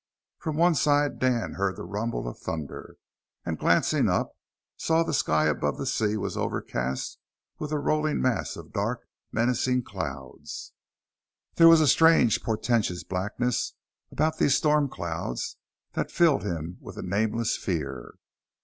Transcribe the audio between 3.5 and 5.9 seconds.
glancing up, saw that the sky above the